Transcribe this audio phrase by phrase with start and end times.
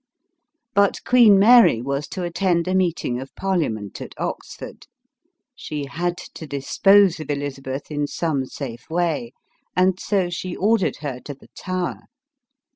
[0.73, 4.87] But Queen Mary was to attend a meeting of parlia ment at Oxford;
[5.55, 9.31] she had to dispose of Elizabeth in some safe way,
[9.75, 12.05] and so she ordered her to the Tower.